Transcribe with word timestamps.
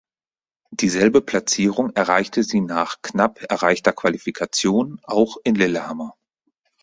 Dieselbe 0.71 1.21
Platzierung 1.21 1.91
erreichte 1.95 2.41
sie 2.41 2.59
nach 2.59 3.03
knapp 3.03 3.39
erreichter 3.51 3.91
Qualifikation 3.93 4.99
auch 5.03 5.37
in 5.43 5.53
Lillehammer. 5.53 6.15